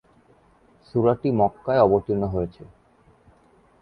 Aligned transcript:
সূরাটি 0.87 1.29
মক্কায় 1.31 1.83
অবতীর্ণ 1.85 2.23
হয়েছে। 2.27 2.63